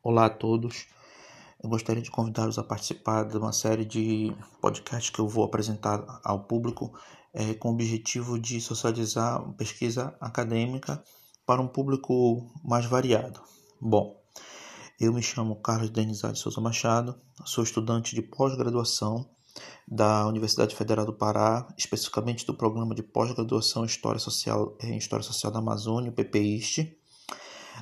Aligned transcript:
Olá 0.00 0.26
a 0.26 0.30
todos. 0.30 0.86
Eu 1.60 1.68
gostaria 1.68 2.00
de 2.00 2.10
convidá-los 2.10 2.56
a 2.56 2.62
participar 2.62 3.24
de 3.24 3.36
uma 3.36 3.52
série 3.52 3.84
de 3.84 4.32
podcasts 4.60 5.10
que 5.10 5.18
eu 5.18 5.26
vou 5.26 5.44
apresentar 5.44 6.20
ao 6.22 6.44
público 6.44 6.96
é, 7.34 7.52
com 7.54 7.70
o 7.70 7.72
objetivo 7.72 8.38
de 8.38 8.60
socializar 8.60 9.42
pesquisa 9.54 10.16
acadêmica 10.20 11.02
para 11.44 11.60
um 11.60 11.66
público 11.66 12.48
mais 12.62 12.86
variado. 12.86 13.40
Bom, 13.80 14.16
eu 15.00 15.12
me 15.12 15.20
chamo 15.20 15.56
Carlos 15.56 15.90
Denizade 15.90 16.38
Souza 16.38 16.60
Machado, 16.60 17.16
sou 17.44 17.64
estudante 17.64 18.14
de 18.14 18.22
pós-graduação 18.22 19.28
da 19.86 20.28
Universidade 20.28 20.76
Federal 20.76 21.04
do 21.04 21.12
Pará, 21.12 21.66
especificamente 21.76 22.46
do 22.46 22.54
programa 22.54 22.94
de 22.94 23.02
pós-graduação 23.02 23.82
em 23.82 23.86
História 23.86 24.20
Social, 24.20 24.78
em 24.80 24.96
História 24.96 25.24
Social 25.24 25.52
da 25.52 25.58
Amazônia, 25.58 26.12
PPIST. 26.12 26.97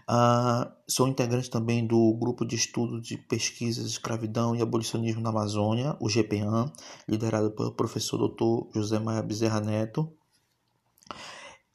Uh, 0.08 0.70
sou 0.86 1.08
integrante 1.08 1.48
também 1.48 1.86
do 1.86 2.14
grupo 2.14 2.44
de 2.44 2.56
estudo 2.56 3.00
de 3.00 3.16
pesquisas, 3.16 3.86
escravidão 3.86 4.54
e 4.54 4.62
abolicionismo 4.62 5.20
na 5.20 5.30
Amazônia, 5.30 5.96
o 6.00 6.08
GPAM, 6.08 6.70
liderado 7.08 7.50
pelo 7.50 7.72
professor 7.72 8.18
Dr. 8.28 8.68
José 8.74 8.98
Maia 8.98 9.22
Bezerra 9.22 9.60
Neto. 9.60 10.12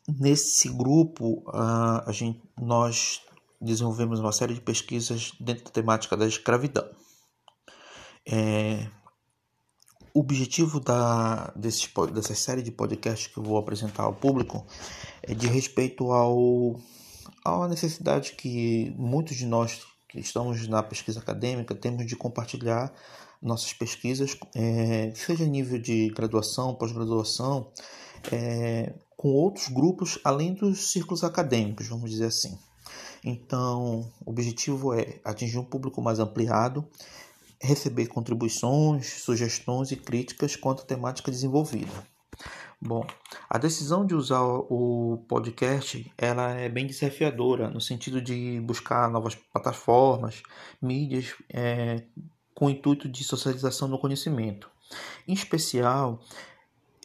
Nesse 0.07 0.69
grupo, 0.69 1.43
uh, 1.47 2.03
a 2.05 2.11
gente, 2.11 2.41
nós 2.59 3.21
desenvolvemos 3.59 4.19
uma 4.19 4.31
série 4.31 4.53
de 4.53 4.61
pesquisas 4.61 5.33
dentro 5.39 5.65
da 5.65 5.71
temática 5.71 6.17
da 6.17 6.27
escravidão. 6.27 6.89
É, 8.25 8.87
o 10.13 10.19
objetivo 10.19 10.79
da, 10.79 11.51
desse, 11.55 11.89
dessa 12.13 12.35
série 12.35 12.61
de 12.61 12.71
podcasts 12.71 13.27
que 13.27 13.37
eu 13.37 13.43
vou 13.43 13.57
apresentar 13.57 14.03
ao 14.03 14.13
público 14.13 14.65
é 15.23 15.33
de 15.33 15.47
respeito 15.47 16.11
ao 16.11 16.79
há 17.43 17.55
uma 17.55 17.67
necessidade 17.67 18.33
que 18.33 18.93
muitos 18.97 19.35
de 19.35 19.45
nós 19.45 19.81
que 20.07 20.19
estamos 20.19 20.67
na 20.67 20.83
pesquisa 20.83 21.19
acadêmica 21.19 21.73
temos 21.73 22.05
de 22.05 22.15
compartilhar 22.15 22.93
nossas 23.41 23.73
pesquisas, 23.73 24.37
é, 24.53 25.11
seja 25.15 25.45
nível 25.45 25.79
de 25.79 26.09
graduação, 26.09 26.75
pós-graduação, 26.75 27.71
é, 28.31 28.93
com 29.17 29.29
outros 29.29 29.69
grupos 29.69 30.19
além 30.23 30.53
dos 30.53 30.91
círculos 30.91 31.23
acadêmicos, 31.23 31.87
vamos 31.87 32.11
dizer 32.11 32.25
assim. 32.25 32.57
Então, 33.23 34.11
o 34.25 34.31
objetivo 34.31 34.93
é 34.93 35.19
atingir 35.23 35.57
um 35.57 35.63
público 35.63 36.01
mais 36.01 36.19
ampliado, 36.19 36.87
receber 37.59 38.07
contribuições, 38.07 39.21
sugestões 39.23 39.91
e 39.91 39.95
críticas 39.95 40.55
quanto 40.55 40.83
à 40.83 40.85
temática 40.85 41.31
desenvolvida. 41.31 41.91
Bom, 42.83 43.05
a 43.47 43.59
decisão 43.59 44.03
de 44.03 44.15
usar 44.15 44.41
o 44.41 45.23
podcast 45.27 46.11
ela 46.17 46.49
é 46.53 46.67
bem 46.67 46.87
desafiadora 46.87 47.69
no 47.69 47.79
sentido 47.79 48.19
de 48.19 48.59
buscar 48.61 49.07
novas 49.07 49.35
plataformas, 49.35 50.41
mídias 50.81 51.35
é, 51.47 52.01
com 52.55 52.65
o 52.65 52.69
intuito 52.71 53.07
de 53.07 53.23
socialização 53.23 53.87
do 53.87 53.99
conhecimento. 53.99 54.67
Em 55.27 55.33
especial, 55.33 56.19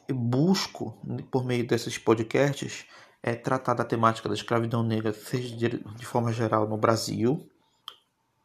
busco 0.08 0.96
por 1.30 1.44
meio 1.44 1.66
desses 1.66 1.98
podcasts 1.98 2.86
é, 3.22 3.34
tratar 3.34 3.74
da 3.74 3.84
temática 3.84 4.30
da 4.30 4.34
escravidão 4.34 4.82
negra, 4.82 5.12
seja 5.12 5.54
de, 5.54 5.68
de 5.68 6.06
forma 6.06 6.32
geral 6.32 6.66
no 6.66 6.78
Brasil, 6.78 7.46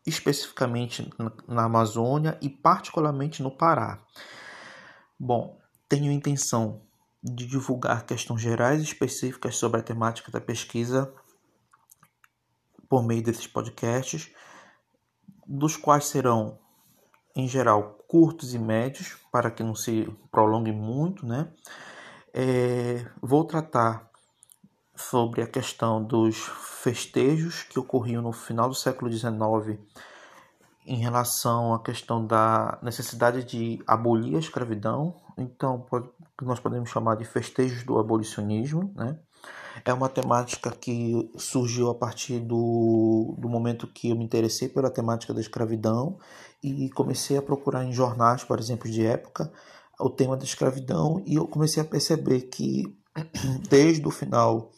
especificamente 0.05 1.09
na 1.47 1.63
Amazônia 1.63 2.37
e 2.41 2.49
particularmente 2.49 3.41
no 3.41 3.51
Pará. 3.51 4.03
Bom, 5.17 5.57
tenho 5.87 6.11
intenção 6.11 6.81
de 7.23 7.45
divulgar 7.45 8.05
questões 8.05 8.41
gerais 8.41 8.81
e 8.81 8.83
específicas 8.83 9.55
sobre 9.55 9.79
a 9.79 9.83
temática 9.83 10.31
da 10.31 10.41
pesquisa 10.41 11.13
por 12.89 13.03
meio 13.03 13.23
desses 13.23 13.47
podcasts, 13.47 14.31
dos 15.47 15.77
quais 15.77 16.05
serão, 16.05 16.59
em 17.35 17.47
geral, 17.47 17.97
curtos 18.07 18.53
e 18.53 18.59
médios, 18.59 19.15
para 19.31 19.49
que 19.49 19.63
não 19.63 19.73
se 19.73 20.09
prolongue 20.29 20.73
muito, 20.73 21.25
né? 21.25 21.53
É, 22.33 23.05
vou 23.21 23.45
tratar 23.45 24.09
sobre 24.93 25.41
a 25.41 25.47
questão 25.47 26.03
dos 26.03 26.37
festejos 26.81 27.63
que 27.63 27.79
ocorriam 27.79 28.21
no 28.21 28.31
final 28.31 28.67
do 28.67 28.75
século 28.75 29.11
XIX 29.11 29.79
em 30.85 30.97
relação 30.97 31.73
à 31.73 31.81
questão 31.81 32.25
da 32.25 32.79
necessidade 32.81 33.43
de 33.43 33.81
abolir 33.87 34.35
a 34.35 34.39
escravidão. 34.39 35.15
Então, 35.41 35.85
nós 36.41 36.59
podemos 36.59 36.89
chamar 36.89 37.15
de 37.15 37.25
festejos 37.25 37.83
do 37.83 37.99
abolicionismo, 37.99 38.93
né? 38.95 39.17
É 39.85 39.93
uma 39.93 40.09
temática 40.09 40.69
que 40.69 41.31
surgiu 41.37 41.89
a 41.89 41.95
partir 41.95 42.39
do, 42.39 43.35
do 43.37 43.49
momento 43.49 43.87
que 43.87 44.09
eu 44.09 44.15
me 44.15 44.23
interessei 44.23 44.67
pela 44.67 44.91
temática 44.91 45.33
da 45.33 45.41
escravidão 45.41 46.17
e 46.61 46.89
comecei 46.91 47.37
a 47.37 47.41
procurar 47.41 47.83
em 47.83 47.91
jornais, 47.91 48.43
por 48.43 48.59
exemplo, 48.59 48.89
de 48.89 49.05
época, 49.05 49.51
o 49.99 50.09
tema 50.09 50.35
da 50.35 50.43
escravidão 50.43 51.21
e 51.25 51.35
eu 51.35 51.47
comecei 51.47 51.81
a 51.81 51.85
perceber 51.85 52.41
que 52.41 52.83
desde 53.69 54.05
o 54.07 54.11
final 54.11 54.71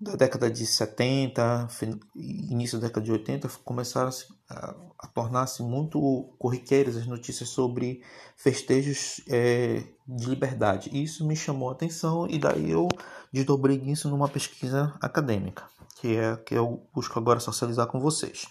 da 0.00 0.14
década 0.14 0.50
de 0.50 0.66
70, 0.66 1.68
início 2.14 2.78
da 2.78 2.86
década 2.86 3.04
de 3.04 3.12
80, 3.12 3.48
começaram 3.64 4.10
a, 4.48 4.74
a 4.98 5.06
tornar-se 5.08 5.62
muito 5.62 6.34
corriqueiras 6.38 6.96
as 6.96 7.06
notícias 7.06 7.48
sobre 7.48 8.02
festejos 8.36 9.20
é, 9.28 9.82
de 10.06 10.26
liberdade. 10.26 10.90
Isso 10.92 11.26
me 11.26 11.34
chamou 11.34 11.70
a 11.70 11.72
atenção 11.72 12.26
e 12.28 12.38
daí 12.38 12.70
eu 12.70 12.88
desdobrei 13.32 13.76
isso 13.86 14.08
numa 14.08 14.28
pesquisa 14.28 14.94
acadêmica, 15.00 15.64
que 16.00 16.16
é 16.16 16.36
que 16.36 16.54
eu 16.54 16.86
busco 16.94 17.18
agora 17.18 17.40
socializar 17.40 17.86
com 17.86 17.98
vocês. 17.98 18.46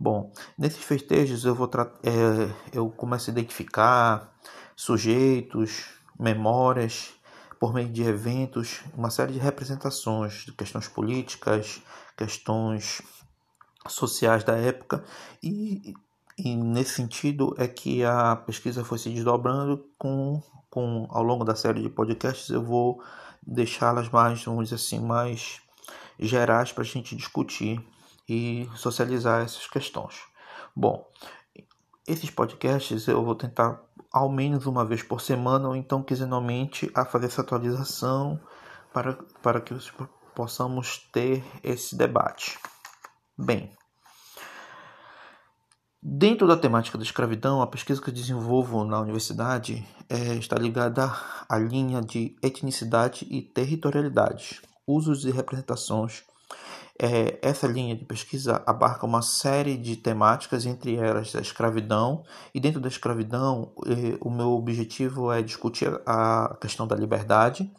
Bom, 0.00 0.32
nesses 0.58 0.82
festejos 0.82 1.44
eu 1.44 1.54
vou 1.54 1.70
é, 2.02 2.76
eu 2.76 2.90
começo 2.90 3.30
a 3.30 3.32
identificar 3.32 4.34
sujeitos, 4.74 5.84
memórias 6.18 7.10
por 7.62 7.72
meio 7.72 7.88
de 7.88 8.02
eventos, 8.02 8.80
uma 8.92 9.08
série 9.08 9.34
de 9.34 9.38
representações 9.38 10.44
de 10.44 10.50
questões 10.50 10.88
políticas, 10.88 11.80
questões 12.16 13.00
sociais 13.86 14.42
da 14.42 14.56
época 14.56 15.04
e, 15.40 15.94
e 16.36 16.56
nesse 16.56 16.94
sentido 16.94 17.54
é 17.56 17.68
que 17.68 18.04
a 18.04 18.34
pesquisa 18.34 18.84
foi 18.84 18.98
se 18.98 19.10
desdobrando 19.10 19.88
com, 19.96 20.42
com 20.68 21.06
ao 21.08 21.22
longo 21.22 21.44
da 21.44 21.54
série 21.54 21.80
de 21.80 21.88
podcasts 21.88 22.50
eu 22.50 22.64
vou 22.64 23.00
deixá-las 23.40 24.08
mais, 24.08 24.42
vamos 24.42 24.64
dizer 24.64 24.74
assim, 24.74 24.98
mais 24.98 25.60
gerais 26.18 26.72
para 26.72 26.82
a 26.82 26.84
gente 26.84 27.14
discutir 27.14 27.80
e 28.28 28.68
socializar 28.74 29.40
essas 29.40 29.68
questões. 29.68 30.16
Bom, 30.74 31.08
esses 32.08 32.28
podcasts 32.28 33.06
eu 33.06 33.24
vou 33.24 33.36
tentar 33.36 33.80
ao 34.12 34.30
menos 34.30 34.66
uma 34.66 34.84
vez 34.84 35.02
por 35.02 35.20
semana 35.20 35.68
ou 35.68 35.74
então 35.74 36.02
quinzenalmente 36.02 36.90
a 36.94 37.04
fazer 37.04 37.26
essa 37.26 37.40
atualização 37.40 38.38
para, 38.92 39.14
para 39.42 39.60
que 39.60 39.74
possamos 40.34 40.98
ter 41.12 41.42
esse 41.62 41.96
debate. 41.96 42.58
Bem, 43.38 43.72
dentro 46.02 46.46
da 46.46 46.56
temática 46.56 46.98
da 46.98 47.04
escravidão, 47.04 47.62
a 47.62 47.66
pesquisa 47.66 48.02
que 48.02 48.10
eu 48.10 48.14
desenvolvo 48.14 48.84
na 48.84 49.00
universidade 49.00 49.86
é, 50.08 50.34
está 50.34 50.56
ligada 50.56 51.10
à 51.48 51.58
linha 51.58 52.02
de 52.02 52.36
etnicidade 52.42 53.26
e 53.30 53.40
territorialidade, 53.40 54.60
usos 54.86 55.24
e 55.24 55.30
representações 55.30 56.22
é, 57.00 57.38
essa 57.42 57.66
linha 57.66 57.96
de 57.96 58.04
pesquisa 58.04 58.62
abarca 58.66 59.06
uma 59.06 59.22
série 59.22 59.76
de 59.76 59.96
temáticas, 59.96 60.66
entre 60.66 60.96
elas 60.96 61.34
a 61.34 61.40
escravidão, 61.40 62.22
e 62.54 62.60
dentro 62.60 62.80
da 62.80 62.88
escravidão, 62.88 63.72
eh, 63.86 64.16
o 64.20 64.30
meu 64.30 64.52
objetivo 64.52 65.32
é 65.32 65.42
discutir 65.42 66.00
a 66.06 66.56
questão 66.60 66.86
da 66.86 66.94
liberdade, 66.94 67.70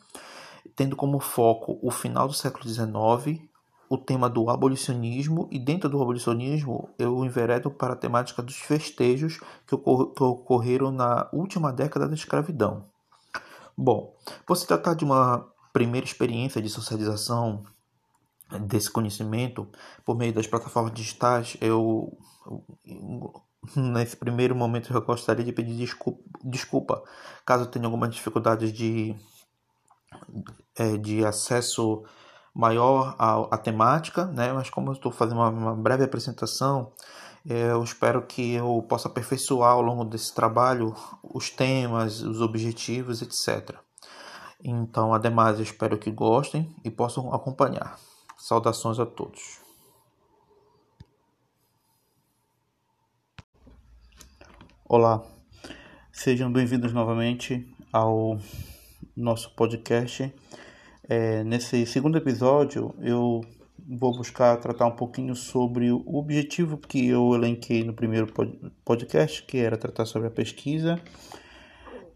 tendo 0.76 0.96
como 0.96 1.20
foco 1.20 1.80
o 1.82 1.92
final 1.92 2.28
do 2.28 2.34
século 2.34 2.68
XIX, 2.68 3.42
o 3.90 3.98
tema 3.98 4.30
do 4.30 4.50
abolicionismo, 4.50 5.48
e 5.52 5.60
dentro 5.60 5.88
do 5.90 6.02
abolicionismo 6.02 6.90
eu 6.98 7.24
enveredo 7.24 7.70
para 7.70 7.94
a 7.94 7.98
temática 7.98 8.42
dos 8.42 8.56
festejos 8.56 9.40
que, 9.68 9.76
ocor 9.76 10.14
que 10.14 10.24
ocorreram 10.24 10.92
na 10.92 11.30
última 11.32 11.72
década 11.72 12.08
da 12.08 12.16
escravidão. 12.16 12.86
Bom, 13.78 14.16
por 14.46 14.58
se 14.58 14.68
tratar 14.68 14.96
de 14.96 15.06
uma 15.06 15.48
primeira 15.72 16.06
experiência 16.06 16.62
de 16.62 16.70
socialização 16.70 17.64
desse 18.60 18.90
conhecimento 18.90 19.68
por 20.06 20.18
meio 20.18 20.34
das 20.34 20.48
plataformas 20.48 20.94
digitais, 20.94 21.58
eu, 21.62 22.18
nesse 23.76 24.16
primeiro 24.16 24.56
momento 24.56 24.94
eu 24.94 25.02
gostaria 25.02 25.44
de 25.44 25.52
pedir 25.52 25.76
desculpa, 25.76 26.22
desculpa 26.44 27.04
caso 27.46 27.68
tenha 27.68 27.86
algumas 27.86 28.10
dificuldades 28.14 28.72
de, 28.72 29.16
é, 30.76 30.98
de 30.98 31.26
acesso 31.26 32.04
maior 32.54 33.16
à, 33.18 33.56
à, 33.56 33.58
temática, 33.58 34.26
né? 34.26 34.54
mas 34.54 34.70
como 34.70 34.90
eu 34.90 34.94
estou 34.94 35.12
fazendo 35.12 35.38
uma, 35.38 35.50
uma 35.50 35.76
breve 35.76 36.04
apresentação, 36.04 36.92
eu 37.46 37.84
espero 37.84 38.22
que 38.26 38.54
eu 38.54 38.86
possa 38.88 39.10
aperfeiçoar 39.10 39.72
ao 39.72 39.82
longo 39.82 40.06
desse 40.06 40.34
trabalho 40.34 40.96
os 41.22 41.50
temas, 41.50 42.22
os 42.22 42.40
objetivos, 42.40 43.22
etc. 43.22 43.76
Então, 44.64 45.14
ademais, 45.14 45.58
eu 45.58 45.64
espero 45.64 45.98
que 45.98 46.10
gostem 46.10 46.74
e 46.86 46.90
possam 46.90 47.34
acompanhar. 47.34 47.98
Saudações 48.44 49.00
a 49.00 49.06
todos. 49.06 49.62
Olá, 54.84 55.24
sejam 56.12 56.52
bem-vindos 56.52 56.92
novamente 56.92 57.66
ao 57.90 58.38
nosso 59.16 59.50
podcast. 59.56 60.30
É, 61.08 61.42
nesse 61.46 61.86
segundo 61.86 62.18
episódio, 62.18 62.94
eu 63.00 63.40
vou 63.80 64.12
buscar 64.12 64.58
tratar 64.58 64.88
um 64.88 64.96
pouquinho 64.98 65.38
sobre 65.38 65.90
o 65.94 66.04
objetivo 66.06 66.78
que 66.78 67.08
eu 67.08 67.34
elenquei 67.34 67.86
no 67.86 67.94
primeiro 67.94 68.28
podcast, 68.84 69.42
que 69.44 69.58
era 69.60 69.78
tratar 69.78 70.06
sobre 70.06 70.28
a 70.28 70.32
pesquisa, 70.32 71.02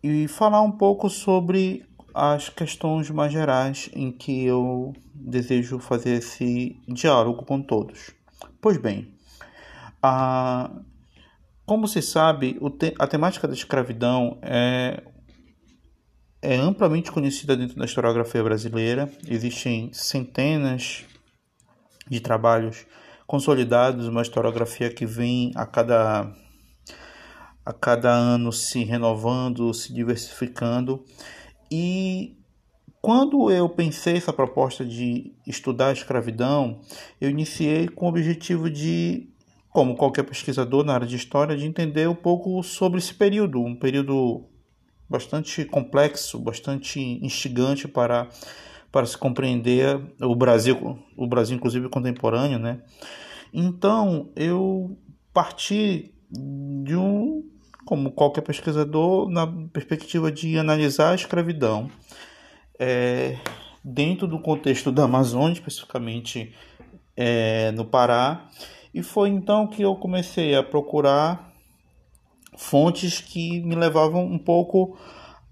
e 0.04 0.28
falar 0.28 0.62
um 0.62 0.74
pouco 0.74 1.10
sobre 1.10 1.86
as 2.18 2.50
questões 2.50 3.12
mais 3.12 3.32
gerais 3.32 3.92
em 3.94 4.12
que 4.12 4.44
eu 4.44 4.92
desejo 5.14 5.78
fazer 5.78 6.16
esse 6.16 6.76
diálogo 6.88 7.46
com 7.46 7.62
todos. 7.62 8.10
Pois 8.60 8.76
bem, 8.78 9.14
a, 10.02 10.72
como 11.64 11.88
se 11.88 12.02
sabe, 12.02 12.60
a 12.98 13.06
temática 13.06 13.48
da 13.48 13.54
escravidão 13.54 14.40
é, 14.42 15.04
é 16.42 16.56
amplamente 16.56 17.12
conhecida 17.12 17.56
dentro 17.56 17.78
da 17.78 17.86
historiografia 17.86 18.44
brasileira. 18.44 19.08
Existem 19.30 19.94
centenas 19.94 21.06
de 22.10 22.20
trabalhos 22.20 22.88
consolidados, 23.28 24.08
uma 24.08 24.24
historiografia 24.24 24.90
que 24.90 25.06
vem 25.06 25.52
a 25.56 25.68
cada, 25.68 26.34
a 27.64 27.74
cada 27.74 28.10
ano 28.12 28.52
se 28.52 28.84
renovando, 28.84 29.72
se 29.72 29.94
diversificando. 29.94 31.06
E 31.72 32.38
quando 33.02 33.52
eu 33.52 33.70
pensei 33.70 34.18
essa 34.18 34.34
proposta 34.34 34.86
de 34.86 35.34
estudar 35.46 35.90
a 35.90 35.94
escravidão, 35.94 36.82
eu 37.22 37.30
iniciei 37.30 37.88
com 37.88 38.06
o 38.06 38.10
objetivo 38.10 38.70
de, 38.70 39.30
como 39.70 39.96
qualquer 39.96 40.24
pesquisador 40.24 40.84
na 40.84 40.94
área 40.94 41.08
de 41.08 41.16
história, 41.16 41.56
de 41.56 41.66
entender 41.66 42.10
um 42.10 42.16
pouco 42.16 42.62
sobre 42.64 43.00
esse 43.00 43.14
período, 43.14 43.62
um 43.62 43.76
período 43.76 44.46
bastante 45.10 45.64
complexo, 45.66 46.40
bastante 46.40 47.00
instigante 47.00 47.88
para 47.88 48.30
para 48.90 49.06
se 49.06 49.18
compreender 49.18 50.00
o 50.22 50.34
Brasil, 50.34 50.98
o 51.16 51.28
Brasil 51.28 51.56
inclusive 51.56 51.90
contemporâneo, 51.90 52.58
né? 52.58 52.82
Então 53.54 54.32
eu 54.36 54.98
parti 55.34 56.16
de 56.84 56.96
um, 56.96 57.44
como 57.88 58.12
qualquer 58.12 58.42
pesquisador, 58.42 59.30
na 59.30 59.48
perspectiva 59.72 60.30
de 60.30 60.60
analisar 60.60 61.12
a 61.12 61.16
escravidão 61.16 61.90
é, 62.78 63.38
dentro 63.82 64.28
do 64.28 64.40
contexto 64.40 64.92
da 64.92 65.06
Amazônia, 65.06 65.54
especificamente 65.54 66.54
é, 67.16 67.72
no 67.72 67.86
Pará, 67.86 68.50
e 68.94 69.02
foi 69.02 69.30
então 69.30 69.68
que 69.68 69.82
eu 69.82 69.96
comecei 69.96 70.54
a 70.54 70.62
procurar 70.62 71.54
fontes 72.58 73.22
que 73.22 73.62
me 73.62 73.74
levavam 73.74 74.26
um 74.26 74.38
pouco 74.38 74.98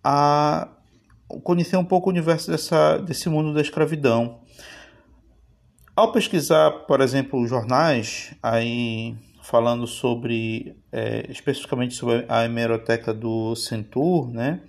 a 0.03 0.67
conhecer 1.41 1.77
um 1.77 1.85
pouco 1.85 2.09
o 2.09 2.11
universo 2.11 2.51
dessa, 2.51 2.97
desse 2.97 3.29
mundo 3.29 3.53
da 3.53 3.61
escravidão. 3.61 4.41
Ao 5.95 6.11
pesquisar, 6.11 6.69
por 6.85 6.99
exemplo, 6.99 7.47
jornais, 7.47 8.35
aí 8.43 9.15
falando 9.45 9.85
sobre, 9.85 10.75
é, 10.91 11.25
especificamente 11.29 11.95
sobre 11.95 12.25
a 12.27 12.43
hemeroteca 12.43 13.13
do 13.13 13.55
Centur, 13.55 14.31
né? 14.31 14.61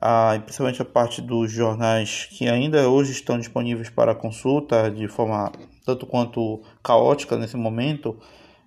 Ah, 0.00 0.36
principalmente 0.42 0.82
a 0.82 0.84
parte 0.84 1.22
dos 1.22 1.52
jornais 1.52 2.26
que 2.26 2.48
ainda 2.48 2.88
hoje 2.88 3.12
estão 3.12 3.38
disponíveis 3.38 3.88
para 3.88 4.14
consulta 4.16 4.90
de 4.90 5.06
forma 5.06 5.52
tanto 5.86 6.06
quanto 6.06 6.60
caótica 6.82 7.36
nesse 7.36 7.56
momento, 7.56 8.18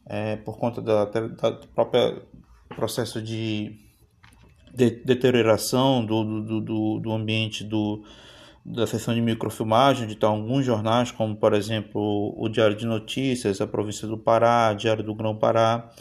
é, 0.06 0.38
por 0.38 0.58
conta 0.58 0.82
da, 0.82 1.06
da 1.06 1.52
própria 1.74 2.22
processo 2.70 3.22
de 3.22 3.78
de, 4.74 4.92
deterioração 4.92 6.06
do, 6.06 6.42
do, 6.42 6.62
do, 6.62 7.00
do 7.00 7.12
ambiente 7.12 7.64
do, 7.64 8.04
da 8.66 8.88
seção 8.88 9.14
de 9.14 9.22
microfilmagem 9.22 10.08
de 10.08 10.18
alguns 10.26 10.66
jornais, 10.66 11.12
como 11.12 11.36
por 11.36 11.54
exemplo 11.54 12.34
o 12.36 12.50
Diário 12.50 12.76
de 12.76 12.86
Notícias, 12.86 13.62
a 13.62 13.68
Província 13.68 14.08
do 14.08 14.18
Pará, 14.18 14.74
Diário 14.74 15.04
do 15.04 15.14
Grão 15.14 15.36
Pará, 15.36 15.92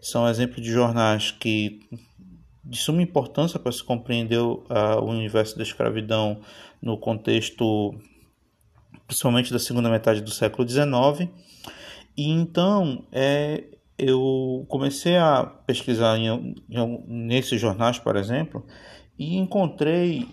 são 0.00 0.28
exemplos 0.28 0.62
de 0.62 0.70
jornais 0.70 1.32
que 1.32 1.80
de 2.64 2.78
suma 2.78 3.02
importância 3.02 3.58
para 3.58 3.72
se 3.72 3.82
compreender 3.82 4.40
uh, 4.40 4.64
o 5.02 5.06
universo 5.06 5.56
da 5.56 5.62
escravidão 5.62 6.40
no 6.80 6.96
contexto 6.96 7.94
principalmente 9.06 9.52
da 9.52 9.58
segunda 9.58 9.90
metade 9.90 10.20
do 10.20 10.30
século 10.30 10.66
XIX. 10.66 11.28
E 12.16 12.30
então 12.30 13.04
é, 13.12 13.64
eu 13.98 14.64
comecei 14.68 15.16
a 15.16 15.44
pesquisar 15.44 16.16
em, 16.16 16.54
em, 16.70 17.04
nesses 17.06 17.60
jornais, 17.60 17.98
por 17.98 18.16
exemplo, 18.16 18.64
e 19.18 19.36
encontrei 19.36 20.26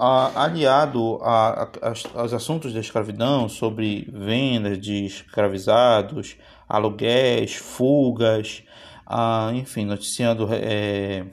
aliado 0.00 1.18
a, 1.22 1.64
a, 1.64 2.20
aos 2.20 2.32
assuntos 2.32 2.72
da 2.72 2.80
escravidão, 2.80 3.48
sobre 3.48 4.08
vendas 4.12 4.80
de 4.80 5.04
escravizados, 5.04 6.36
aluguéis, 6.68 7.54
fugas, 7.54 8.62
a, 9.06 9.50
enfim, 9.54 9.84
noticiando 9.84 10.48
é, 10.52 11.26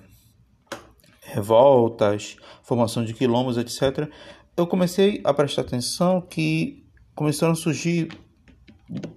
revoltas, 1.21 2.35
formação 2.63 3.05
de 3.05 3.13
quilombos, 3.13 3.57
etc. 3.57 4.09
Eu 4.57 4.67
comecei 4.67 5.21
a 5.23 5.33
prestar 5.33 5.61
atenção 5.61 6.19
que 6.19 6.83
começaram 7.15 7.53
a 7.53 7.55
surgir 7.55 8.09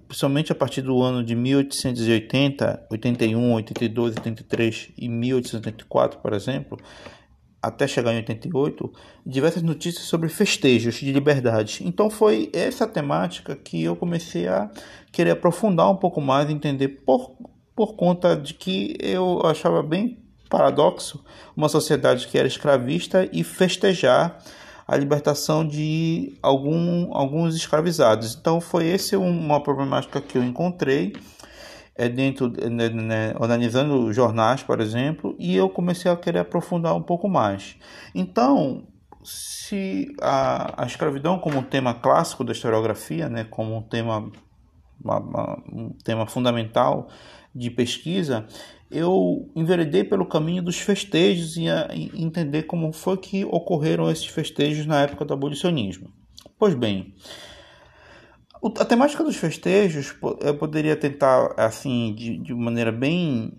principalmente 0.07 0.51
a 0.51 0.55
partir 0.55 0.81
do 0.81 1.01
ano 1.01 1.23
de 1.23 1.33
1880, 1.33 2.87
81, 2.91 3.53
82, 3.53 4.17
83 4.17 4.89
e 4.97 5.07
1884, 5.07 6.19
por 6.19 6.33
exemplo, 6.33 6.77
até 7.61 7.87
chegar 7.87 8.11
em 8.13 8.17
88, 8.17 8.91
diversas 9.25 9.61
notícias 9.61 10.05
sobre 10.05 10.27
festejos 10.29 10.95
de 10.95 11.11
liberdade. 11.11 11.83
Então 11.85 12.09
foi 12.09 12.49
essa 12.53 12.87
temática 12.87 13.55
que 13.55 13.83
eu 13.83 13.95
comecei 13.95 14.47
a 14.47 14.69
querer 15.11 15.31
aprofundar 15.31 15.91
um 15.91 15.95
pouco 15.95 16.19
mais, 16.19 16.49
entender 16.49 16.87
por, 16.87 17.35
por 17.75 17.95
conta 17.95 18.35
de 18.35 18.53
que 18.53 18.97
eu 18.99 19.41
achava 19.45 19.83
bem 19.83 20.17
paradoxo 20.49 21.23
uma 21.55 21.69
sociedade 21.69 22.27
que 22.27 22.37
era 22.37 22.47
escravista 22.47 23.29
e 23.31 23.43
festejar 23.43 24.39
a 24.87 24.97
libertação 24.97 25.65
de 25.65 26.33
algum, 26.41 27.15
alguns 27.15 27.55
escravizados. 27.55 28.35
Então 28.35 28.59
foi 28.59 28.87
esse 28.87 29.15
uma 29.15 29.61
problemática 29.61 30.19
que 30.19 30.37
eu 30.37 30.43
encontrei 30.43 31.13
é 31.95 32.07
dentro 32.09 32.49
né, 32.49 32.89
né, 32.89 33.33
organizando 33.39 34.11
jornais, 34.13 34.63
por 34.63 34.79
exemplo, 34.79 35.35
e 35.37 35.55
eu 35.55 35.69
comecei 35.69 36.09
a 36.09 36.15
querer 36.15 36.39
aprofundar 36.39 36.95
um 36.95 37.01
pouco 37.01 37.27
mais. 37.27 37.75
Então, 38.15 38.83
se 39.23 40.15
a, 40.21 40.83
a 40.83 40.85
escravidão 40.85 41.37
como 41.39 41.59
um 41.59 41.63
tema 41.63 41.93
clássico 41.93 42.43
da 42.43 42.51
historiografia, 42.51 43.29
né, 43.29 43.43
como 43.43 43.75
um 43.75 43.81
tema 43.81 44.31
uma, 45.03 45.19
uma, 45.19 45.63
um 45.71 45.89
tema 46.03 46.25
fundamental 46.25 47.09
de 47.53 47.69
pesquisa, 47.69 48.45
eu 48.89 49.49
enveredei 49.55 50.03
pelo 50.03 50.25
caminho 50.25 50.61
dos 50.61 50.77
festejos 50.77 51.57
e, 51.57 51.65
entender 52.15 52.63
como 52.63 52.91
foi 52.91 53.17
que 53.17 53.43
ocorreram 53.45 54.09
esses 54.09 54.27
festejos 54.27 54.85
na 54.85 55.01
época 55.01 55.25
do 55.25 55.33
abolicionismo. 55.33 56.09
Pois 56.57 56.75
bem, 56.75 57.13
a 58.63 58.85
temática 58.85 59.23
dos 59.23 59.35
festejos 59.35 60.15
eu 60.41 60.57
poderia 60.57 60.95
tentar 60.95 61.53
assim 61.57 62.13
de, 62.13 62.37
de 62.37 62.53
maneira 62.53 62.91
bem 62.91 63.53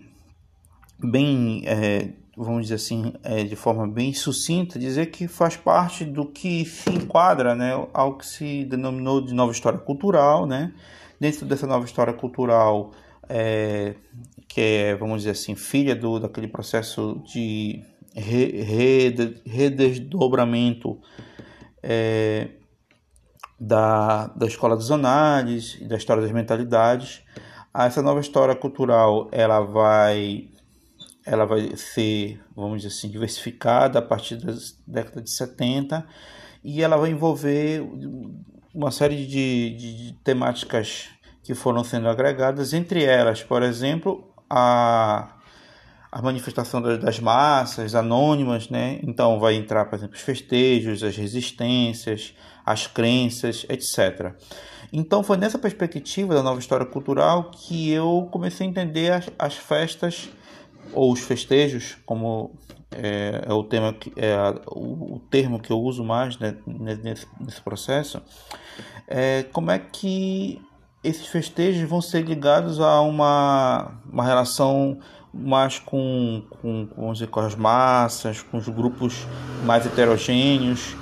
bem 0.99 1.63
é, 1.65 2.09
vamos 2.37 2.63
dizer 2.63 2.75
assim 2.75 3.13
é, 3.23 3.43
de 3.43 3.55
forma 3.55 3.87
bem 3.87 4.13
sucinta 4.13 4.79
dizer 4.79 5.07
que 5.07 5.27
faz 5.27 5.57
parte 5.57 6.05
do 6.05 6.25
que 6.25 6.65
se 6.65 6.89
enquadra 6.89 7.53
né 7.53 7.71
ao 7.93 8.17
que 8.17 8.25
se 8.25 8.65
denominou 8.65 9.21
de 9.21 9.33
nova 9.33 9.51
história 9.51 9.79
cultural 9.79 10.45
né. 10.45 10.73
Dentro 11.19 11.45
dessa 11.45 11.65
nova 11.65 11.85
história 11.85 12.11
cultural 12.11 12.91
é, 13.29 13.95
que 14.47 14.61
é, 14.61 14.95
vamos 14.95 15.19
dizer 15.19 15.31
assim, 15.31 15.55
filha 15.55 15.95
do, 15.95 16.19
daquele 16.19 16.47
processo 16.47 17.21
de 17.25 17.81
redesdobramento 19.45 20.99
é, 21.81 22.49
da, 23.65 24.27
da 24.27 24.45
escola 24.45 24.75
dos 24.75 24.91
análises 24.91 25.79
da 25.87 25.95
história 25.95 26.21
das 26.21 26.31
mentalidades. 26.31 27.21
Essa 27.73 28.01
nova 28.01 28.19
história 28.19 28.55
cultural 28.55 29.29
ela 29.31 29.61
vai 29.61 30.49
ela 31.25 31.45
vai 31.45 31.73
ser, 31.77 32.41
vamos 32.53 32.81
dizer 32.81 32.93
assim, 32.93 33.09
diversificada 33.09 33.99
a 33.99 34.01
partir 34.01 34.35
da 34.35 34.53
década 34.85 35.21
de 35.21 35.31
70 35.31 36.05
e 36.61 36.81
ela 36.81 36.97
vai 36.97 37.11
envolver 37.11 37.81
uma 38.73 38.91
série 38.91 39.25
de, 39.25 39.69
de 39.77 40.13
temáticas 40.21 41.07
que 41.41 41.53
foram 41.55 41.81
sendo 41.81 42.09
agregadas, 42.09 42.73
entre 42.73 43.05
elas, 43.05 43.41
por 43.41 43.63
exemplo, 43.63 44.33
a, 44.49 45.37
a 46.11 46.21
manifestação 46.21 46.81
das 46.81 47.19
massas 47.21 47.95
anônimas, 47.95 48.69
né? 48.69 48.99
Então 49.03 49.39
vai 49.39 49.55
entrar, 49.55 49.85
por 49.85 49.95
exemplo, 49.95 50.15
os 50.15 50.21
festejos, 50.21 51.03
as 51.03 51.15
resistências, 51.15 52.33
as 52.65 52.87
crenças, 52.87 53.65
etc. 53.69 54.33
Então 54.91 55.23
foi 55.23 55.37
nessa 55.37 55.57
perspectiva 55.57 56.35
da 56.35 56.43
nova 56.43 56.59
história 56.59 56.85
cultural 56.85 57.49
que 57.51 57.91
eu 57.91 58.27
comecei 58.31 58.67
a 58.67 58.69
entender 58.69 59.11
as, 59.11 59.29
as 59.39 59.55
festas 59.55 60.29
ou 60.93 61.11
os 61.11 61.21
festejos, 61.21 61.97
como 62.05 62.51
é, 62.91 63.43
é 63.47 63.53
o 63.53 63.63
tema 63.63 63.91
que 63.91 64.13
é 64.15 64.35
o, 64.67 65.15
o, 65.15 65.21
termo 65.31 65.59
que 65.59 65.71
eu 65.71 65.79
uso 65.79 66.03
mais 66.03 66.37
né, 66.37 66.55
nesse, 66.67 67.25
nesse 67.39 67.61
processo, 67.61 68.21
é 69.07 69.43
como 69.51 69.71
é 69.71 69.79
que 69.79 70.61
esses 71.03 71.25
festejos 71.25 71.89
vão 71.89 72.01
ser 72.01 72.23
ligados 72.23 72.79
a 72.79 73.01
uma, 73.01 73.99
uma 74.07 74.23
relação 74.23 74.99
mais 75.33 75.79
com, 75.79 76.43
com, 76.61 76.85
com, 76.85 77.13
com 77.13 77.39
as 77.39 77.55
massas, 77.55 78.43
com 78.43 78.57
os 78.57 78.69
grupos 78.69 79.25
mais 79.65 79.85
heterogêneos 79.85 80.95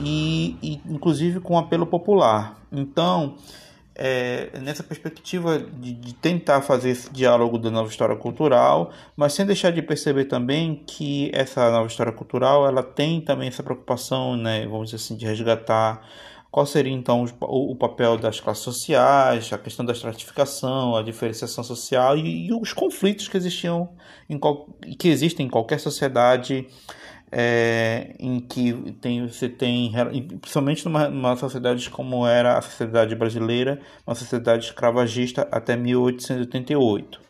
e, 0.00 0.56
e 0.62 0.80
inclusive 0.86 1.40
com 1.40 1.58
apelo 1.58 1.86
popular. 1.86 2.58
Então, 2.72 3.36
é, 3.94 4.50
nessa 4.60 4.82
perspectiva 4.82 5.58
de, 5.58 5.92
de, 5.92 6.14
tentar 6.14 6.62
fazer 6.62 6.90
esse 6.90 7.12
diálogo 7.12 7.58
da 7.58 7.70
nova 7.70 7.88
história 7.88 8.16
cultural, 8.16 8.90
mas 9.16 9.32
sem 9.32 9.46
deixar 9.46 9.70
de 9.70 9.80
perceber 9.82 10.24
também 10.24 10.82
que 10.86 11.30
essa 11.32 11.70
nova 11.70 11.86
história 11.86 12.12
cultural 12.12 12.66
ela 12.66 12.82
tem 12.82 13.20
também 13.20 13.48
essa 13.48 13.62
preocupação, 13.62 14.36
né, 14.36 14.66
vamos 14.66 14.90
dizer 14.90 14.96
assim, 14.96 15.16
de 15.16 15.24
resgatar 15.24 16.02
qual 16.50 16.66
seria 16.66 16.92
então 16.92 17.24
o, 17.40 17.72
o 17.72 17.76
papel 17.76 18.16
das 18.16 18.40
classes 18.40 18.62
sociais, 18.62 19.52
a 19.52 19.58
questão 19.58 19.84
da 19.84 19.92
estratificação, 19.92 20.96
a 20.96 21.02
diferenciação 21.02 21.62
social 21.64 22.16
e, 22.16 22.46
e 22.46 22.52
os 22.52 22.72
conflitos 22.72 23.28
que 23.28 23.36
existiam 23.36 23.90
em 24.28 24.38
qual, 24.38 24.68
que 24.98 25.08
existem 25.08 25.46
em 25.46 25.48
qualquer 25.48 25.78
sociedade 25.78 26.66
é, 27.30 28.14
em 28.18 28.40
que 28.40 28.72
tem, 29.00 29.26
você 29.26 29.48
tem, 29.48 29.92
principalmente 30.40 30.84
numa, 30.84 31.08
numa 31.08 31.36
sociedade 31.36 31.90
como 31.90 32.26
era 32.26 32.58
a 32.58 32.62
sociedade 32.62 33.14
brasileira, 33.14 33.80
uma 34.06 34.14
sociedade 34.14 34.66
escravagista 34.66 35.48
até 35.50 35.76
1888. 35.76 37.20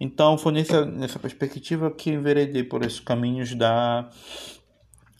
Então 0.00 0.38
foi 0.38 0.52
nessa, 0.52 0.84
nessa 0.84 1.18
perspectiva 1.18 1.90
que 1.90 2.10
enveredei 2.10 2.62
por 2.62 2.84
esses 2.84 3.00
caminhos 3.00 3.54
da, 3.54 4.08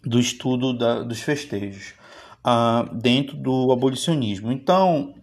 do 0.05 0.21
estudo 0.21 0.73
da, 0.73 1.03
dos 1.03 1.21
festejos 1.21 1.95
uh, 2.47 2.95
dentro 2.95 3.37
do 3.37 3.73
abolicionismo. 3.73 4.53
Então, 4.53 5.15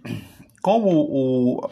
como 0.66 0.90
o, 0.90 1.70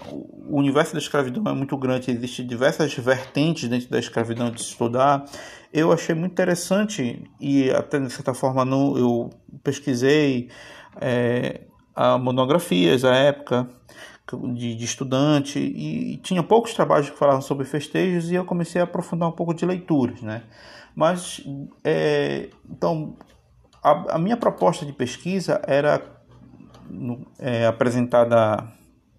o 0.51 0.59
universo 0.59 0.93
da 0.93 0.99
escravidão 0.99 1.51
é 1.51 1.55
muito 1.55 1.75
grande, 1.75 2.11
existem 2.11 2.45
diversas 2.45 2.93
vertentes 2.93 3.67
dentro 3.67 3.89
da 3.89 3.97
escravidão 3.97 4.51
de 4.51 4.61
estudar, 4.61 5.25
eu 5.73 5.91
achei 5.91 6.13
muito 6.13 6.33
interessante 6.33 7.27
e 7.39 7.71
até 7.71 7.99
de 7.99 8.13
certa 8.13 8.35
forma 8.35 8.63
no, 8.63 8.95
eu 8.95 9.29
pesquisei 9.63 10.51
é, 11.01 11.61
a 11.95 12.19
monografias 12.19 13.03
à 13.03 13.15
época 13.15 13.67
de, 14.53 14.75
de, 14.75 14.85
estudante 14.85 15.57
e, 15.57 16.13
e 16.13 16.17
tinha 16.17 16.43
poucos 16.43 16.75
trabalhos 16.75 17.09
que 17.09 17.17
falavam 17.17 17.41
sobre 17.41 17.65
festejos 17.65 18.29
e 18.29 18.35
eu 18.35 18.45
comecei 18.45 18.79
a 18.79 18.83
aprofundar 18.83 19.27
um 19.27 19.31
pouco 19.31 19.55
de 19.55 19.65
leituras, 19.65 20.21
né? 20.21 20.43
Mas 20.95 21.43
é, 21.83 22.47
então 22.69 23.17
a, 23.83 24.17
a, 24.17 24.19
minha 24.19 24.37
proposta 24.37 24.85
de 24.85 24.93
pesquisa 24.93 25.59
era 25.65 25.99
é, 27.39 27.65
apresentada 27.65 28.71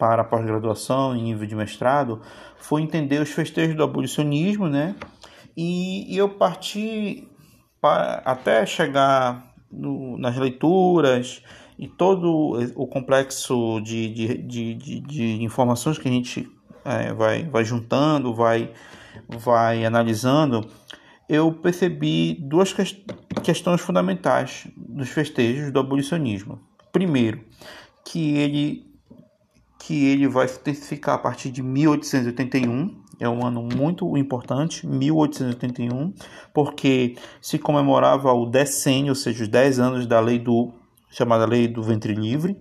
para 0.05 0.21
a 0.21 0.25
pós-graduação 0.25 1.17
em 1.17 1.23
nível 1.23 1.47
de 1.47 1.57
mestrado 1.57 2.21
foi 2.59 2.83
entender 2.83 3.23
os 3.23 3.31
festejos 3.31 3.75
do 3.75 3.83
abolicionismo, 3.83 4.69
né? 4.69 4.95
E, 5.57 6.15
e 6.15 6.19
eu 6.19 6.29
parti 6.29 7.27
para, 7.81 8.21
até 8.23 8.67
chegar 8.67 9.55
no, 9.73 10.19
nas 10.19 10.37
leituras 10.37 11.43
e 11.79 11.89
todo 11.89 12.53
o 12.77 12.87
complexo 12.87 13.81
de, 13.81 14.13
de, 14.13 14.39
de, 14.43 14.75
de, 14.75 15.01
de 15.01 15.43
informações 15.43 15.97
que 15.97 16.07
a 16.07 16.13
gente 16.13 16.53
é, 16.85 17.15
vai, 17.15 17.45
vai 17.45 17.65
juntando, 17.65 18.35
vai, 18.35 18.75
vai 19.27 19.87
analisando, 19.87 20.69
eu 21.27 21.51
percebi 21.51 22.35
duas 22.35 22.75
que 22.75 22.83
questões 23.43 23.81
fundamentais 23.81 24.67
dos 24.77 25.09
festejos 25.09 25.73
do 25.73 25.81
abolicionismo. 25.81 26.61
Primeiro, 26.93 27.43
que 28.05 28.37
ele, 28.37 28.94
que 29.87 30.07
ele 30.07 30.27
vai 30.27 30.49
se 30.49 30.59
intensificar 30.59 31.17
a 31.17 31.19
partir 31.19 31.51
de 31.51 31.63
1881, 31.63 33.03
é 33.21 33.29
um 33.29 33.47
ano 33.47 33.63
muito 33.63 34.17
importante, 34.17 34.87
1881, 34.87 36.15
porque 36.55 37.17
se 37.39 37.59
comemorava 37.59 38.33
o 38.33 38.47
decênio, 38.47 39.11
ou 39.11 39.15
seja, 39.15 39.43
os 39.43 39.49
10 39.49 39.79
anos 39.79 40.07
da 40.07 40.21
lei 40.21 40.39
do 40.39 40.73
chamada 41.11 41.45
lei 41.45 41.69
do 41.69 41.83
ventre 41.83 42.15
livre. 42.15 42.57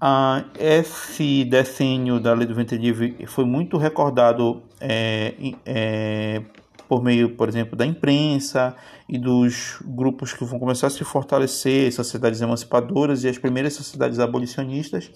Ah, 0.00 0.44
esse 0.58 1.44
decênio 1.44 2.18
da 2.18 2.32
lei 2.32 2.46
do 2.46 2.54
ventre 2.54 2.78
livre 2.78 3.14
foi 3.26 3.44
muito 3.44 3.76
recordado 3.76 4.62
é, 4.80 5.34
é, 5.66 6.42
por 6.88 7.02
meio, 7.02 7.36
por 7.36 7.46
exemplo, 7.46 7.76
da 7.76 7.84
imprensa 7.84 8.74
e 9.12 9.18
dos 9.18 9.76
grupos 9.84 10.32
que 10.32 10.42
vão 10.42 10.58
começar 10.58 10.86
a 10.86 10.90
se 10.90 11.04
fortalecer, 11.04 11.92
sociedades 11.92 12.40
emancipadoras 12.40 13.24
e 13.24 13.28
as 13.28 13.36
primeiras 13.36 13.74
sociedades 13.74 14.18
abolicionistas 14.18 15.10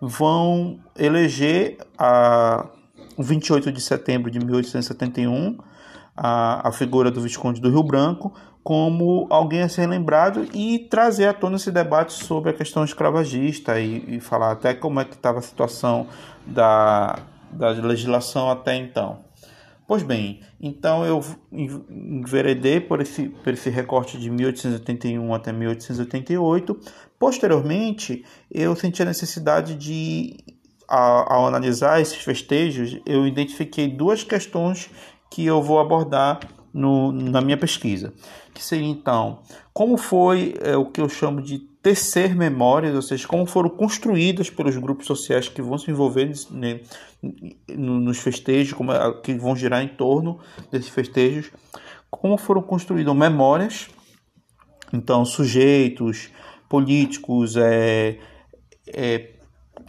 vão 0.00 0.78
eleger 0.98 1.76
a 1.98 2.66
28 3.18 3.70
de 3.70 3.82
setembro 3.82 4.30
de 4.30 4.38
1871, 4.38 5.58
a, 6.16 6.68
a 6.68 6.72
figura 6.72 7.10
do 7.10 7.20
Visconde 7.20 7.60
do 7.60 7.68
Rio 7.68 7.82
Branco 7.82 8.32
como 8.62 9.26
alguém 9.28 9.60
a 9.60 9.68
ser 9.68 9.86
lembrado 9.86 10.48
e 10.54 10.78
trazer 10.78 11.26
à 11.26 11.34
tona 11.34 11.56
esse 11.56 11.70
debate 11.70 12.14
sobre 12.14 12.48
a 12.48 12.52
questão 12.54 12.82
escravagista 12.82 13.78
e, 13.78 14.16
e 14.16 14.20
falar 14.20 14.52
até 14.52 14.72
como 14.72 15.00
é 15.00 15.04
que 15.04 15.16
estava 15.16 15.40
a 15.40 15.42
situação 15.42 16.06
da, 16.46 17.18
da 17.52 17.68
legislação 17.68 18.50
até 18.50 18.74
então. 18.74 19.18
Pois 19.86 20.02
bem, 20.02 20.40
então 20.58 21.04
eu 21.04 21.22
enveredei 21.52 22.80
por 22.80 23.02
esse, 23.02 23.28
por 23.28 23.52
esse 23.52 23.68
recorte 23.68 24.16
de 24.16 24.30
1881 24.30 25.34
até 25.34 25.52
1888. 25.52 26.80
Posteriormente, 27.18 28.24
eu 28.50 28.74
senti 28.74 29.02
a 29.02 29.04
necessidade 29.04 29.74
de 29.74 30.36
ao, 30.88 31.46
analisar 31.46 32.00
esses 32.00 32.16
festejos, 32.16 32.98
eu 33.04 33.26
identifiquei 33.26 33.88
duas 33.88 34.22
questões 34.22 34.90
que 35.30 35.44
eu 35.44 35.62
vou 35.62 35.78
abordar 35.78 36.40
no, 36.72 37.12
na 37.12 37.40
minha 37.40 37.56
pesquisa, 37.56 38.12
que 38.52 38.62
seria 38.62 38.88
então 38.88 39.42
como 39.72 39.96
foi 39.96 40.54
é, 40.60 40.76
o 40.76 40.86
que 40.86 41.00
eu 41.00 41.08
chamo 41.08 41.42
de 41.42 41.73
tecer 41.84 42.34
memórias, 42.34 42.94
ou 42.94 43.02
seja, 43.02 43.28
como 43.28 43.44
foram 43.44 43.68
construídas 43.68 44.48
pelos 44.48 44.74
grupos 44.78 45.06
sociais 45.06 45.50
que 45.50 45.60
vão 45.60 45.76
se 45.76 45.90
envolver 45.90 46.32
né, 46.50 46.80
nos 47.68 48.18
festejos, 48.20 48.72
como 48.72 48.90
é, 48.90 49.20
que 49.20 49.34
vão 49.34 49.54
girar 49.54 49.82
em 49.82 49.88
torno 49.88 50.40
desses 50.72 50.88
festejos, 50.88 51.52
como 52.10 52.38
foram 52.38 52.62
construídas 52.62 53.14
memórias, 53.14 53.90
então 54.94 55.26
sujeitos 55.26 56.30
políticos, 56.70 57.54
é, 57.58 58.18
é, 58.86 59.32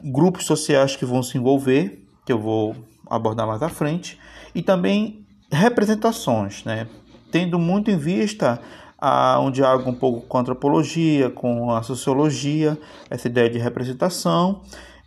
grupos 0.03 0.45
sociais 0.45 0.97
que 0.97 1.05
vão 1.05 1.23
se 1.23 1.37
envolver, 1.37 2.05
que 2.25 2.33
eu 2.33 2.39
vou 2.39 2.75
abordar 3.09 3.47
mais 3.47 3.63
à 3.63 3.69
frente, 3.69 4.19
e 4.53 4.61
também 4.61 5.25
representações, 5.49 6.65
né? 6.65 6.89
tendo 7.31 7.57
muito 7.57 7.89
em 7.89 7.97
vista 7.97 8.61
a, 9.07 9.39
um 9.39 9.51
diálogo 9.51 9.87
um 9.87 9.93
pouco 9.93 10.21
com 10.21 10.35
a 10.35 10.41
antropologia, 10.41 11.29
com 11.29 11.69
a 11.69 11.83
sociologia, 11.83 12.75
essa 13.07 13.27
ideia 13.27 13.47
de 13.47 13.59
representação, 13.59 14.61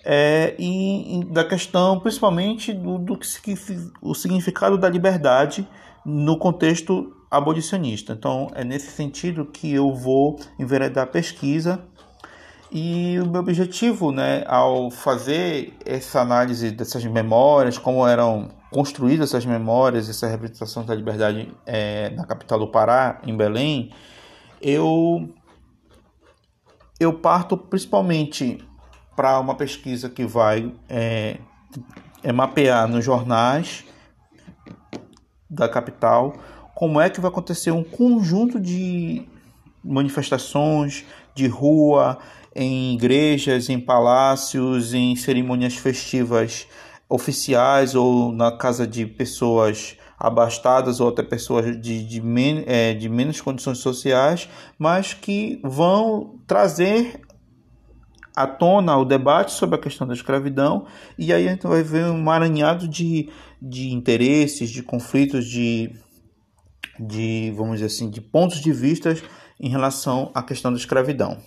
é, 0.05 0.55
e, 0.57 1.19
e 1.19 1.25
da 1.25 1.43
questão 1.43 1.99
principalmente 1.99 2.73
do, 2.73 2.97
do 2.97 3.19
que 3.19 3.55
o 4.01 4.15
significado 4.15 4.79
da 4.79 4.89
liberdade 4.89 5.67
no 6.07 6.39
contexto 6.39 7.13
abolicionista. 7.29 8.13
Então, 8.13 8.49
é 8.55 8.63
nesse 8.63 8.93
sentido 8.93 9.45
que 9.45 9.75
eu 9.75 9.93
vou 9.93 10.39
enveredar 10.61 11.03
a 11.03 11.09
pesquisa 11.09 11.81
e 12.71 13.19
o 13.21 13.27
meu 13.27 13.41
objetivo, 13.41 14.13
né, 14.13 14.45
ao 14.47 14.93
fazer 14.93 15.75
essa 15.85 16.21
análise 16.21 16.71
dessas 16.71 17.05
memórias, 17.05 17.77
como 17.77 18.07
eram 18.07 18.49
construídas 18.71 19.31
essas 19.31 19.47
memórias, 19.47 20.09
essa 20.09 20.27
representação 20.27 20.85
da 20.85 20.95
liberdade 20.95 21.53
é, 21.65 22.11
na 22.11 22.25
capital 22.25 22.59
do 22.59 22.69
Pará, 22.69 23.21
em 23.25 23.37
Belém, 23.37 23.93
eu, 24.61 25.29
eu 27.01 27.13
parto 27.13 27.57
principalmente 27.57 28.59
para 29.17 29.39
uma 29.41 29.55
pesquisa 29.55 30.09
que 30.09 30.25
vai 30.25 30.73
é, 30.89 31.39
é 32.23 32.33
mapear 32.33 32.87
nos 32.87 33.05
jornais 33.05 33.85
da 35.49 35.69
capital 35.69 36.35
como 36.75 37.01
é 37.01 37.11
que 37.11 37.21
vai 37.21 37.31
acontecer 37.31 37.73
um 37.73 37.83
conjunto 37.83 38.61
de 38.61 39.27
manifestações 39.83 41.05
de 41.35 41.49
rua, 41.49 42.19
em 42.55 42.95
igrejas, 42.95 43.69
em 43.69 43.81
palácios, 43.81 44.95
em 44.95 45.17
cerimônias 45.17 45.75
festivas 45.75 46.69
oficiais 47.09 47.95
ou 47.95 48.33
na 48.33 48.53
casa 48.53 48.87
de 48.87 49.07
pessoas 49.07 49.97
abastadas 50.19 51.01
ou 51.01 51.09
até 51.09 51.23
pessoas 51.23 51.81
de, 51.81 52.05
de, 52.05 52.21
men 52.21 52.65
é, 52.67 52.93
de 52.93 53.09
menos 53.09 53.41
condições 53.41 53.79
sociais, 53.79 54.49
mas 54.79 55.15
que 55.15 55.61
vão 55.63 56.39
trazer 56.47 57.21
à 58.37 58.47
tona 58.47 58.97
o 58.97 59.05
debate 59.05 59.53
sobre 59.53 59.77
a 59.77 59.81
questão 59.81 60.07
da 60.07 60.15
escravidão, 60.15 60.87
e 61.17 61.33
aí 61.33 61.49
a 61.49 61.51
gente 61.53 61.67
vai 61.67 61.83
ver 61.83 62.05
um 62.05 62.19
emaranhado 62.19 62.87
de, 62.87 63.31
de 63.61 63.93
interesses, 63.93 64.71
de 64.71 64.83
conflitos, 64.83 65.47
de 65.47 65.93
de, 66.99 67.53
vamos 67.57 67.75
dizer 67.75 67.87
assim, 67.87 68.11
de 68.11 68.21
pontos 68.21 68.61
de 68.61 68.73
vista 68.73 69.15
em 69.61 69.69
relação 69.69 70.31
à 70.35 70.43
questão 70.43 70.73
da 70.73 70.79
escravidão. 70.79 71.39